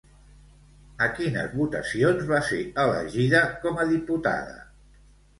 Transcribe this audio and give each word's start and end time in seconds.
A 1.07 1.09
quines 1.17 1.51
votacions 1.59 2.23
va 2.31 2.39
ser 2.47 2.61
elegida 2.85 3.41
com 3.67 3.77
a 3.83 3.85
diputada? 3.91 4.57